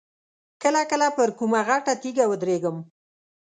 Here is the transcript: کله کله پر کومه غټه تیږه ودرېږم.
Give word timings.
کله 0.63 0.81
کله 0.91 1.07
پر 1.17 1.29
کومه 1.37 1.61
غټه 1.67 1.93
تیږه 2.01 2.25
ودرېږم. 2.27 2.77